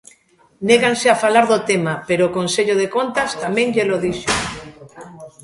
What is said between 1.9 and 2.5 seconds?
pero o